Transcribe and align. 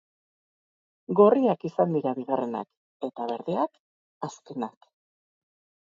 Gorriak 1.19 1.67
izan 1.69 1.93
dira 1.97 2.15
bigarrenak, 2.21 2.67
eta 3.11 3.31
berdeak, 3.35 3.79
azkenak. 4.31 4.93